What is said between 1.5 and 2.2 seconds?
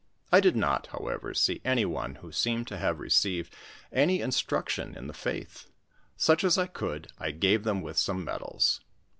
any one